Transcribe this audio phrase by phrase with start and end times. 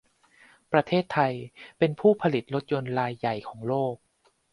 [0.71, 1.33] ประเทศไทย
[1.77, 3.95] เป็นผู้ผลิตรถยนต์รายใหญ่ของโลก